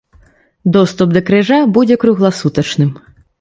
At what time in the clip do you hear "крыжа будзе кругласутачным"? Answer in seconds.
1.27-2.91